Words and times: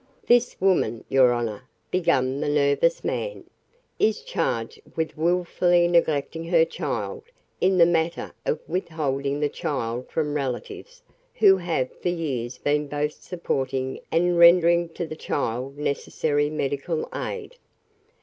"This 0.25 0.59
woman, 0.59 1.03
your 1.09 1.31
honor," 1.31 1.67
began 1.91 2.39
the 2.39 2.49
nervous 2.49 3.03
man, 3.03 3.43
"is 3.99 4.23
charged 4.23 4.81
with 4.95 5.15
wilfully 5.15 5.87
neglecting 5.87 6.43
her 6.45 6.65
child 6.65 7.21
in 7.59 7.77
the 7.77 7.85
matter 7.85 8.33
of 8.43 8.59
withholding 8.67 9.39
the 9.41 9.47
child 9.47 10.09
from 10.09 10.33
relatives 10.33 11.03
who 11.35 11.55
have 11.57 11.91
for 12.01 12.09
years 12.09 12.57
been 12.57 12.87
both 12.87 13.13
supporting 13.21 13.99
and 14.11 14.39
rendering 14.39 14.89
to 14.89 15.05
the 15.05 15.15
child 15.15 15.77
necessary 15.77 16.49
medical 16.49 17.07
aid." 17.13 17.57